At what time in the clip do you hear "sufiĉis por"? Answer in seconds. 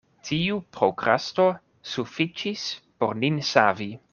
1.91-3.17